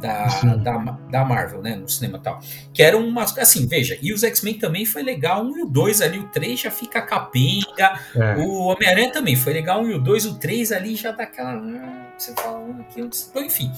[0.00, 0.78] da, da,
[1.10, 2.40] da, Marvel, né, no cinema e tal.
[2.72, 6.00] Que eram umas, assim, veja, e os X-Men também foi legal, um e o dois
[6.00, 8.36] ali, o três já fica capenga, é.
[8.36, 11.56] o Homem-Aranha também foi legal, um e o dois, o três ali já dá aquela,
[11.56, 13.70] hum, você fala, aqui, então, enfim.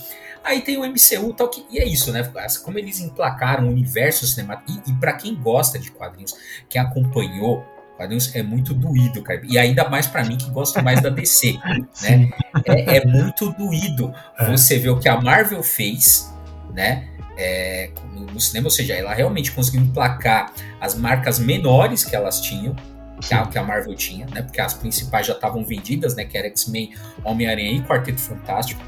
[0.44, 2.28] Aí tem o MCU tal, que, e é isso, né,
[2.64, 6.34] como eles emplacaram o universo cinematográfico, e, e para quem gosta de quadrinhos,
[6.68, 7.64] quem acompanhou
[8.02, 9.40] quadrinhos é muito doído, cara.
[9.44, 11.58] E ainda mais para mim que gosto mais da DC,
[12.02, 12.30] né?
[12.66, 14.50] É, é, muito doído é.
[14.50, 16.32] você ver o que a Marvel fez,
[16.74, 17.08] né?
[17.36, 22.40] é, no, no, cinema, ou seja, ela realmente conseguiu emplacar as marcas menores que elas
[22.40, 22.74] tinham,
[23.20, 24.42] que a, que a, Marvel tinha, né?
[24.42, 26.24] Porque as principais já estavam vendidas, né?
[26.24, 28.82] Que era X-Men, Homem-Aranha e Quarteto Fantástico.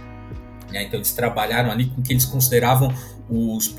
[0.73, 2.93] Né, então eles trabalharam ali com o que eles consideravam
[3.29, 3.75] os,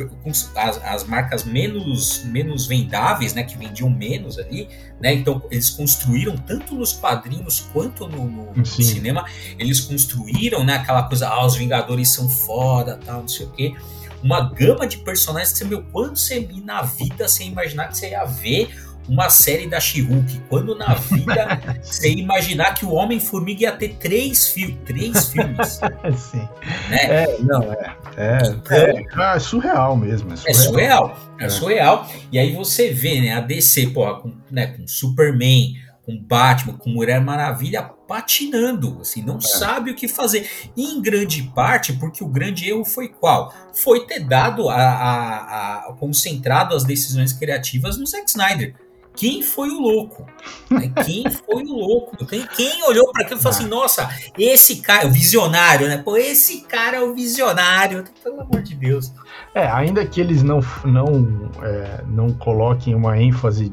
[0.56, 4.68] as, as, marcas menos, menos vendáveis, né, que vendiam menos ali,
[5.00, 9.26] né, então eles construíram tanto nos quadrinhos quanto no, no cinema,
[9.60, 13.76] eles construíram, né, aquela coisa, ah, os Vingadores são foda, tal, não sei o quê,
[14.24, 18.10] uma gama de personagens que você, meu, quando você na vida, sem imaginar que você
[18.10, 18.74] ia ver
[19.08, 20.06] uma série da she
[20.50, 25.80] quando na vida você imaginar que o Homem-Formiga ia ter três, fi três filmes.
[26.18, 26.48] Sim.
[26.90, 27.24] Né?
[27.24, 27.96] É, não, é.
[28.18, 28.38] É,
[28.70, 30.34] é, é, surreal mesmo.
[30.34, 30.54] É surreal.
[30.54, 31.18] É surreal.
[31.40, 31.50] É.
[31.50, 32.10] surreal.
[32.32, 36.90] E aí você vê, né, a DC, porra, com, né, com Superman, com Batman, com
[36.90, 39.42] Mulher Maravilha patinando, assim, não é.
[39.42, 40.48] sabe o que fazer.
[40.78, 43.52] E em grande parte, porque o grande erro foi qual?
[43.74, 48.76] Foi ter dado a, a, a concentrado as decisões criativas no Zack Snyder
[49.16, 50.26] quem foi o louco?
[50.70, 50.92] Né?
[51.06, 52.26] Quem foi o louco?
[52.26, 55.98] Quem, quem olhou para aquilo e falou assim: nossa, esse cara, o visionário, né?
[55.98, 59.14] Pô, esse cara é o visionário, pelo amor de Deus.
[59.54, 63.72] É, ainda que eles não, não, é, não coloquem uma ênfase,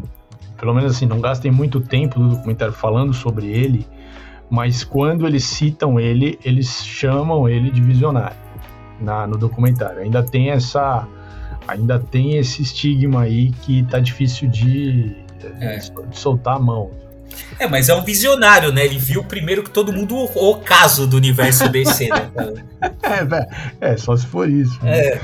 [0.58, 3.86] pelo menos assim, não gastem muito tempo do documentário falando sobre ele,
[4.48, 8.36] mas quando eles citam ele, eles chamam ele de visionário
[9.00, 10.00] na, no documentário.
[10.00, 11.06] Ainda tem essa
[11.66, 15.16] ainda tem esse estigma aí que tá difícil de,
[15.60, 15.78] é.
[15.78, 16.90] de soltar a mão.
[17.58, 18.84] É, mas é um visionário, né?
[18.84, 22.30] Ele viu primeiro que todo mundo o, o caso do universo DC, né?
[23.80, 24.78] é, é, só se for isso.
[24.84, 25.20] É.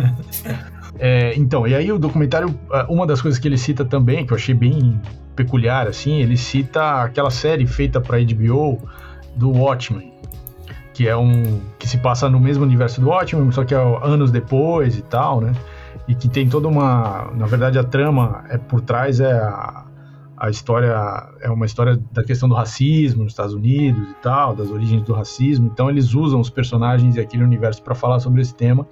[0.98, 1.34] é.
[1.36, 4.54] Então, e aí o documentário, uma das coisas que ele cita também, que eu achei
[4.54, 5.00] bem
[5.34, 8.80] peculiar, assim, ele cita aquela série feita para HBO
[9.34, 10.12] do Watchmen,
[10.92, 14.30] que é um que se passa no mesmo universo do Watchmen, só que é anos
[14.30, 15.52] depois e tal, né?
[16.06, 19.84] E que tem toda uma, na verdade a trama é por trás é a,
[20.36, 20.94] a história
[21.40, 25.12] é uma história da questão do racismo nos Estados Unidos e tal, das origens do
[25.12, 25.70] racismo.
[25.72, 28.86] Então eles usam os personagens e aquele universo para falar sobre esse tema.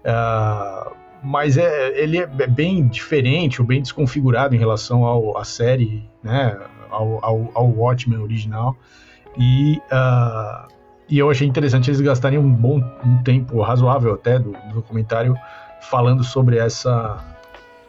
[0.00, 0.90] Uh,
[1.22, 6.58] mas é, ele é bem diferente ou bem desconfigurado em relação ao, à série, né,
[6.90, 8.74] ao, ao, ao Watchmen original.
[9.38, 10.66] E, uh,
[11.08, 15.36] e eu achei interessante eles gastarem um bom um tempo razoável até do, do documentário
[15.80, 17.18] falando sobre essa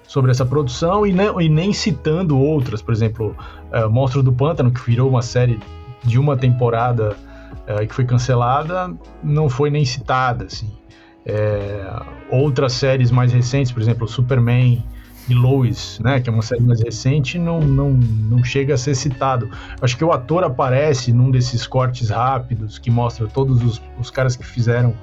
[0.08, 3.34] sobre essa produção e, e nem citando outras, por exemplo,
[3.72, 5.58] uh, Monstro do Pântano, que virou uma série
[6.04, 7.16] de uma temporada
[7.66, 10.70] uh, que foi cancelada, não foi nem citada, assim.
[11.26, 14.84] É, outras séries mais recentes, por exemplo, Superman
[15.30, 18.96] e Lois, né, que é uma série mais recente, não, não, não chega a ser
[18.96, 19.50] citado.
[19.82, 24.36] Acho que o ator aparece num desses cortes rápidos que mostra todos os, os caras
[24.36, 24.94] que fizeram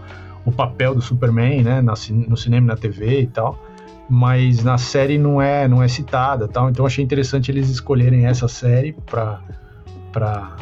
[0.49, 3.63] o papel do Superman, né, no cinema e na TV e tal,
[4.09, 6.71] mas na série não é não é citada, tal.
[6.71, 9.41] Então achei interessante eles escolherem essa série para
[10.13, 10.57] para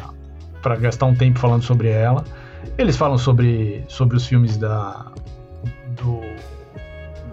[0.61, 2.23] para gastar um tempo falando sobre ela.
[2.77, 5.11] Eles falam sobre sobre os filmes da
[5.95, 6.19] do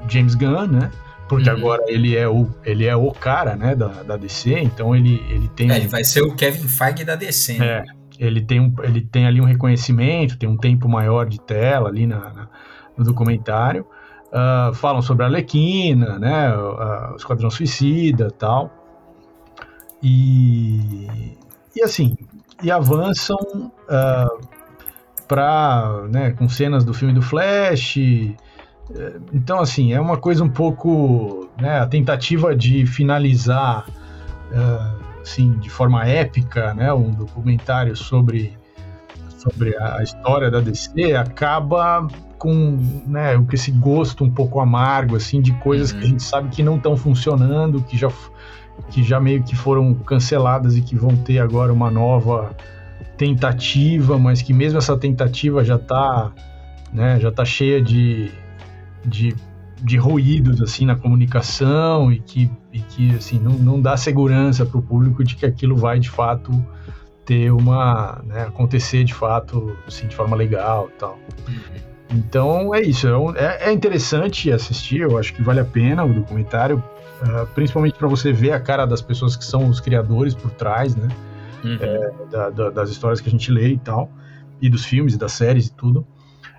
[0.08, 0.90] James Gunn, né?
[1.28, 1.56] Porque uhum.
[1.56, 5.48] agora ele é o ele é o cara, né, da, da DC, então ele ele
[5.48, 7.58] tem é, ele vai ser o Kevin Feige da DC.
[7.58, 7.66] Né?
[7.66, 7.84] É,
[8.18, 12.06] ele tem, um, ele tem ali um reconhecimento, tem um tempo maior de tela ali
[12.06, 12.48] na, na
[12.96, 13.86] no documentário.
[14.28, 18.70] Uh, falam sobre a Alequina, né, o Esquadrão Suicida tal.
[20.02, 21.36] E,
[21.74, 22.16] e assim,
[22.62, 24.28] e avançam uh, ah,
[25.26, 27.96] para, né, com cenas do filme do Flash.
[29.32, 35.70] Então, assim, é uma coisa um pouco, né, a tentativa de finalizar uh, assim, de
[35.70, 38.56] forma épica, né, um documentário sobre,
[39.38, 42.06] sobre a história da DC, acaba
[42.38, 45.98] com, né, com esse gosto um pouco amargo, assim, de coisas uhum.
[45.98, 48.08] que a gente sabe que não estão funcionando, que já,
[48.90, 52.54] que já meio que foram canceladas e que vão ter agora uma nova
[53.16, 56.32] tentativa, mas que mesmo essa tentativa já está
[56.92, 58.30] né, já tá cheia de,
[59.04, 59.34] de
[59.82, 64.78] de ruídos assim na comunicação e que, e que assim não, não dá segurança para
[64.78, 66.52] o público de que aquilo vai de fato
[67.24, 71.18] ter uma né, acontecer de fato assim, de forma legal e tal.
[72.10, 73.08] Então é isso.
[73.36, 76.82] É, é interessante assistir eu acho que vale a pena o documentário
[77.22, 80.94] uh, principalmente para você ver a cara das pessoas que são os criadores por trás
[80.94, 81.08] né?
[81.64, 81.78] Uhum.
[81.80, 84.10] é, da, da, das histórias que a gente lê e tal
[84.60, 86.06] e dos filmes e das séries e tudo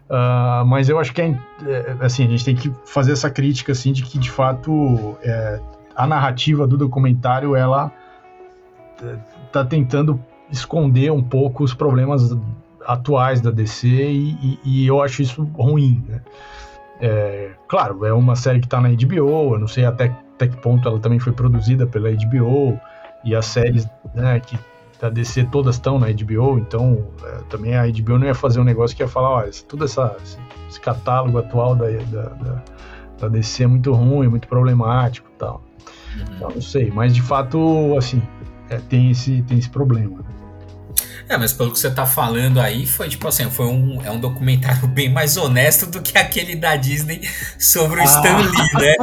[0.10, 3.72] Uh, mas eu acho que é, é, assim, a gente tem que fazer essa crítica
[3.72, 5.60] assim, de que de fato é,
[5.96, 7.92] a narrativa do documentário ela
[9.48, 12.36] está tentando esconder um pouco os problemas
[12.86, 16.04] atuais da DC e, e, e eu acho isso ruim.
[16.08, 16.22] Né?
[17.02, 20.58] É, claro, é uma série que está na HBO, eu não sei até, até que
[20.58, 22.80] ponto ela também foi produzida pela HBO,
[23.24, 24.58] e as séries né, que
[25.00, 28.64] da DC todas estão na HBO, então é, também a HBO não ia fazer um
[28.64, 30.38] negócio que ia falar, ó, tudo essa, esse,
[30.70, 32.64] esse catálogo atual da, da, da,
[33.20, 35.64] da, DC é muito ruim, muito problemático e tal.
[36.16, 36.36] Uhum.
[36.36, 38.22] Então, não sei, mas de fato, assim,
[38.70, 40.18] é, tem, esse, tem esse problema.
[40.20, 40.35] Né?
[41.28, 44.20] É, mas pelo que você tá falando aí, foi tipo assim, foi um, é um
[44.20, 47.22] documentário bem mais honesto do que aquele da Disney
[47.58, 48.06] sobre o ah.
[48.06, 48.96] Stan Lee,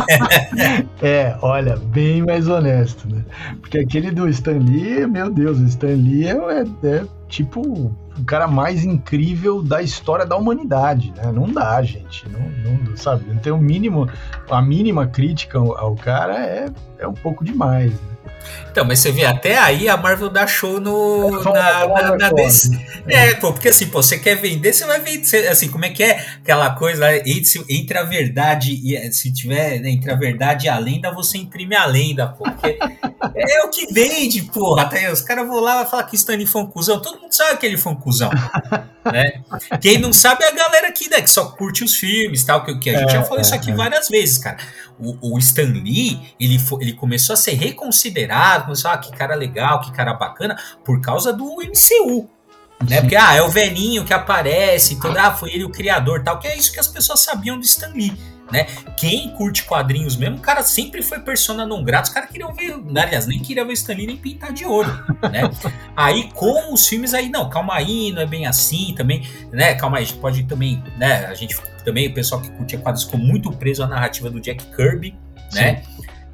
[0.56, 0.86] né?
[1.02, 3.24] é, olha, bem mais honesto, né?
[3.60, 8.24] Porque aquele do Stan Lee, meu Deus, o Stan Lee é, é, é tipo o
[8.24, 11.32] cara mais incrível da história da humanidade, né?
[11.32, 12.24] Não dá, gente.
[12.28, 12.40] Não,
[12.88, 14.08] não sabe, não tem o mínimo,
[14.48, 16.66] a mínima crítica ao, ao cara é,
[16.98, 18.11] é um pouco demais, né?
[18.72, 22.30] Então, mas você vê, até aí a Marvel dá show no, é, na, na, na
[22.30, 22.70] DC.
[23.06, 23.28] É.
[23.28, 25.46] é, pô, porque assim, pô, você quer vender, você vai vender.
[25.48, 29.90] Assim, como é que é aquela coisa entre, entre a verdade e se tiver né,
[29.90, 32.44] entre a verdade e a lenda, você imprime a lenda, pô.
[32.44, 32.78] Porque
[33.34, 34.82] é o que vende, porra.
[34.84, 36.98] Até os caras vão lá e falar que Stanley foi um cuzão.
[37.00, 38.30] Todo mundo sabe que ele foi um cuzão.
[39.04, 39.42] né?
[39.82, 42.78] Quem não sabe é a galera aqui, né, que só curte os filmes tal, que,
[42.78, 43.74] que a gente é, já falou isso é, aqui é.
[43.74, 44.56] várias vezes, cara.
[45.02, 49.34] O, o Stan Lee, ele, foi, ele começou a ser reconsiderado, começou, ah, que cara
[49.34, 52.28] legal, que cara bacana, por causa do MCU.
[52.88, 53.00] Né?
[53.00, 56.48] Porque, ah, é o velhinho que aparece, todo, ah, foi ele o criador tal, que
[56.48, 58.66] é isso que as pessoas sabiam do Stan Lee né?
[58.96, 62.74] Quem curte quadrinhos mesmo, o cara sempre foi persona não grata, os caras queriam ver,
[62.96, 64.90] aliás, nem queriam ver Stan Lee nem pintar de ouro,
[65.22, 65.42] né?
[65.96, 69.74] aí com os filmes aí, não, calma aí, não é bem assim também, né?
[69.74, 71.26] Calma aí, a gente pode também, né?
[71.26, 74.64] A gente também, o pessoal que curtia quadrinhos ficou muito preso à narrativa do Jack
[74.76, 75.14] Kirby,
[75.52, 75.82] né?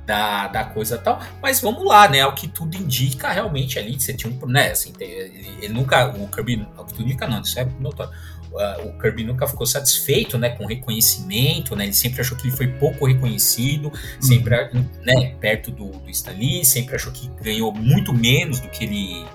[0.07, 2.25] Da, da coisa tal, mas vamos lá, né?
[2.25, 4.71] O que tudo indica realmente ali, você tinha um, né?
[4.71, 8.11] Assim, ele, ele nunca, o Kirby, o que tudo indica não, isso é notório
[8.53, 12.47] uh, o Kirby nunca ficou satisfeito né, com o reconhecimento, né, ele sempre achou que
[12.47, 14.23] ele foi pouco reconhecido, uhum.
[14.23, 14.55] sempre
[15.05, 19.27] né, perto do, do Stan Lee, sempre achou que ganhou muito menos do que ele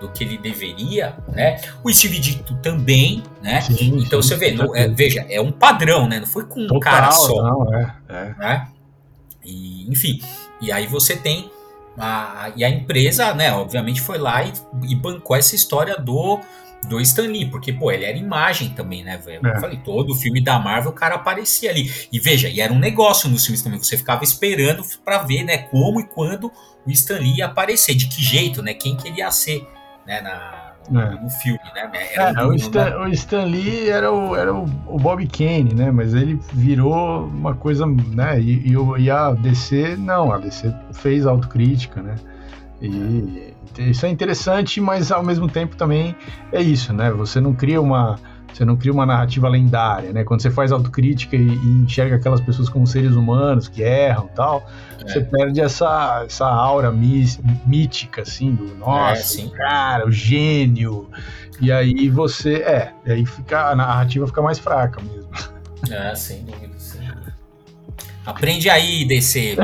[0.00, 1.60] do que ele deveria, né?
[1.84, 3.60] O Steve Dito também, né?
[3.60, 6.18] Sim, então sim, você vê, não, é, veja, é um padrão, né?
[6.18, 8.34] Não foi com Total, um cara só, não, é, é.
[8.36, 8.68] né?
[9.44, 10.20] E, enfim,
[10.60, 11.48] e aí você tem
[11.96, 13.52] a, e a empresa, né?
[13.52, 14.52] Obviamente foi lá e,
[14.88, 16.40] e bancou essa história do
[16.88, 19.46] do Stan Lee, porque, pô, ele era imagem também, né, velho?
[19.46, 19.56] É.
[19.56, 21.90] Eu falei, todo filme da Marvel o cara aparecia ali.
[22.12, 25.58] E veja, e era um negócio nos filmes também, você ficava esperando para ver, né,
[25.58, 26.50] como e quando
[26.86, 29.66] o Stan Lee ia aparecer, de que jeito, né, quem que ele ia ser,
[30.06, 31.20] né, na, no, é.
[31.20, 31.90] no filme, né?
[32.12, 35.90] Era é, o, Stan, o, Stan, Lee era o, era o, o, Bob Kane, né?
[35.92, 38.40] Mas ele virou uma coisa, né?
[38.40, 42.16] E, e, e a DC, não, a DC fez autocrítica, né?
[42.80, 46.14] E isso é interessante, mas ao mesmo tempo também
[46.52, 47.10] é isso, né?
[47.10, 48.18] Você não cria uma
[48.52, 50.24] você não cria uma narrativa lendária, né?
[50.24, 54.68] Quando você faz autocrítica e, e enxerga aquelas pessoas como seres humanos que erram tal,
[55.00, 55.08] é.
[55.08, 61.08] você perde essa, essa aura mítica, assim, do nossa, é, cara, o gênio.
[61.60, 65.30] E aí você, é, aí fica, a narrativa fica mais fraca mesmo.
[65.90, 66.91] É, sem dúvida, sim.
[68.24, 69.56] Aprende aí, DC.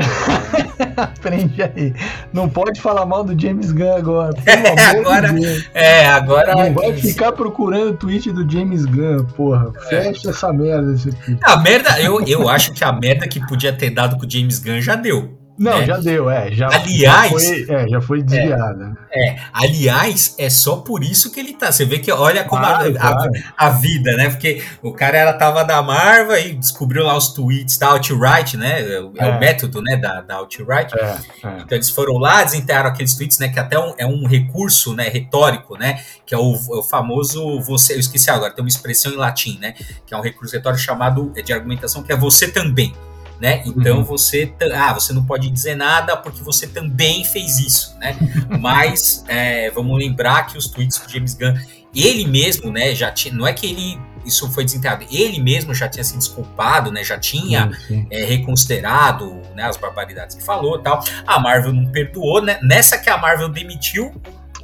[0.97, 1.93] Aprende aí.
[2.33, 4.35] Não pode falar mal do James Gunn agora.
[4.89, 6.53] agora, de é, agora.
[6.53, 9.71] Não vai ficar procurando o tweet do James Gunn, porra.
[9.91, 10.03] É.
[10.03, 10.93] Fecha essa merda.
[10.93, 11.39] Esse tweet.
[11.43, 14.59] A merda, eu, eu acho que a merda que podia ter dado com o James
[14.59, 15.38] Gunn já deu.
[15.59, 15.85] Não, né?
[15.85, 16.49] já deu, é.
[16.53, 18.97] Já, aliás, já foi, é, já foi desviada.
[19.11, 21.69] É, é, aliás, é só por isso que ele tá.
[21.69, 24.29] Você vê que olha como a, a, a, vida, né?
[24.29, 28.79] Porque o cara ela tava da Marvel e descobriu lá os tweets da Outright, né?
[28.81, 29.37] É, o é.
[29.37, 30.97] método, né, da, da Outright.
[30.97, 33.49] É, é, então eles foram lá, desenterraram aqueles tweets, né?
[33.49, 36.01] Que até um, é um recurso, né, retórico, né?
[36.25, 37.95] Que é o, o, famoso você.
[37.95, 39.73] Eu esqueci agora, tem uma expressão em latim, né?
[40.05, 42.93] Que é um recurso retórico chamado de argumentação que é você também
[43.39, 43.61] né?
[43.65, 44.03] Então uhum.
[44.03, 48.17] você, ah, você não pode dizer nada porque você também fez isso, né?
[48.59, 51.53] Mas é, vamos lembrar que os tweets do James Gunn,
[51.95, 55.87] ele mesmo, né, já tinha, não é que ele isso foi desenterrado, ele mesmo já
[55.87, 57.03] tinha se desculpado, né?
[57.03, 57.71] Já tinha
[58.11, 61.03] é, reconsiderado né, as barbaridades que falou, tal.
[61.25, 62.59] A Marvel não perdoou, né?
[62.61, 64.13] Nessa que a Marvel demitiu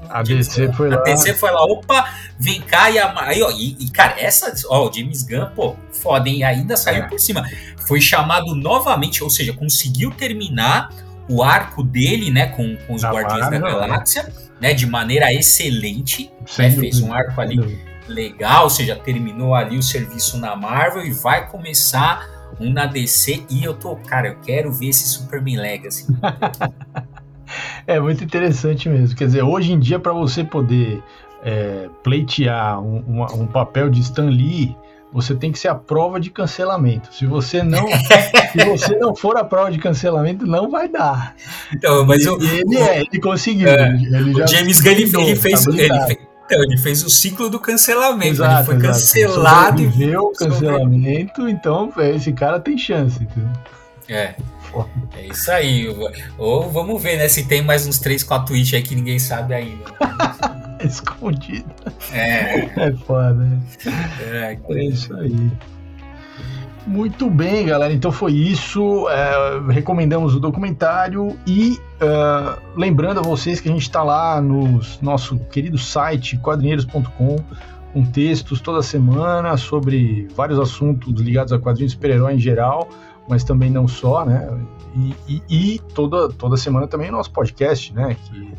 [0.10, 0.98] a DC foi lá.
[0.98, 4.54] A DC foi lá, opa, vem cá e a, aí, ó, e, e, cara, essa,
[4.70, 6.44] ó, o James Gunn, pô, foda, hein?
[6.44, 7.08] Ainda saiu é.
[7.08, 7.44] por cima.
[7.88, 10.90] Foi chamado novamente, ou seja, conseguiu terminar
[11.28, 14.32] o arco dele, né, com, com os da Guardiões da Galáxia,
[14.62, 19.84] né, de maneira excelente, né, fez um arco ali legal, ou seja, terminou ali o
[19.84, 22.28] serviço na Marvel e vai começar
[22.60, 26.06] um na DC e eu tô, cara, eu quero ver esse Superman Legacy.
[27.88, 29.16] É muito interessante mesmo.
[29.16, 31.04] Quer dizer, hoje em dia, para você poder
[31.44, 34.76] é, pleitear um, um, um, papel de Stan Lee
[35.14, 37.14] você tem que ser a prova de cancelamento.
[37.14, 37.88] Se você não,
[38.52, 41.36] se você não for a prova de cancelamento, não vai dar.
[41.74, 43.70] Então, mas eu, ele, é, ele conseguiu.
[43.70, 47.10] É, ele o James Gunn ele, ele fez, tá ele fez, então, ele fez o
[47.10, 48.34] ciclo do cancelamento.
[48.34, 48.94] Exato, ele foi exato.
[48.94, 53.24] cancelado e viu o cancelamento, então esse cara tem chance.
[53.24, 53.50] Entendeu?
[54.08, 54.36] É.
[55.16, 55.88] É isso aí.
[56.38, 57.28] Ou vamos ver, né?
[57.28, 59.86] Se tem mais uns 3, 4 tweets aí que ninguém sabe ainda.
[60.84, 61.74] Escondido.
[62.12, 62.70] É.
[62.76, 63.34] É foda.
[63.34, 63.60] Né?
[64.22, 65.52] É, é isso aí.
[66.86, 67.92] Muito bem, galera.
[67.94, 69.10] Então foi isso.
[69.10, 74.80] É, recomendamos o documentário e uh, lembrando a vocês que a gente está lá no
[75.02, 77.38] nosso querido site quadrinheiros.com
[77.92, 82.90] com textos toda semana sobre vários assuntos ligados a quadrinhos super-herói em geral
[83.28, 84.50] mas também não só, né?
[84.96, 88.16] E, e, e, toda, toda semana também o nosso podcast, né?
[88.26, 88.54] Que,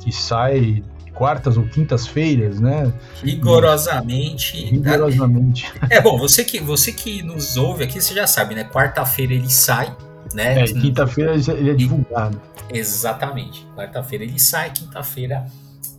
[0.00, 2.92] que sai quartas ou quintas-feiras, né?
[3.22, 4.64] Rigorosamente.
[4.64, 5.72] Rigorosamente.
[5.90, 8.64] É bom, você que, você que nos ouve aqui, você já sabe, né?
[8.64, 9.94] Quarta-feira ele sai,
[10.32, 10.62] né?
[10.62, 12.40] É, quinta-feira ele é divulgado.
[12.72, 13.66] Exatamente.
[13.76, 15.46] Quarta-feira ele sai, quinta-feira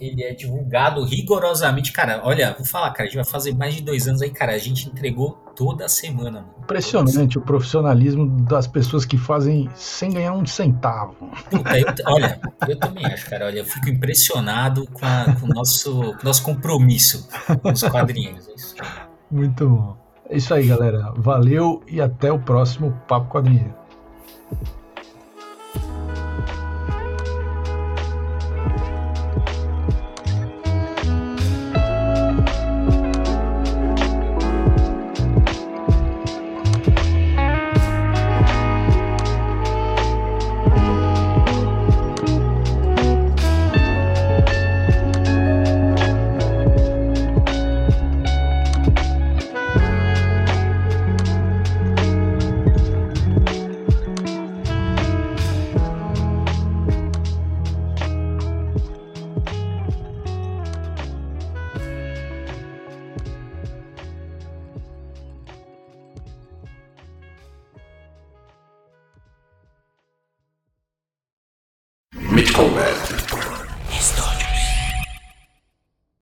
[0.01, 1.93] ele é divulgado rigorosamente.
[1.93, 4.53] Cara, olha, vou falar, cara, a gente vai fazer mais de dois anos aí, cara.
[4.53, 6.55] A gente entregou toda semana, mano.
[6.63, 11.29] Impressionante o profissionalismo das pessoas que fazem sem ganhar um centavo.
[11.51, 13.45] Puta, eu, olha, eu também acho, cara.
[13.45, 17.29] Olha, eu fico impressionado com, a, com o nosso, nosso compromisso
[17.61, 18.47] com os quadrinhos.
[18.79, 18.83] É
[19.29, 19.97] Muito bom.
[20.27, 21.13] É isso aí, galera.
[21.15, 23.80] Valeu e até o próximo Papo Quadrinheiro.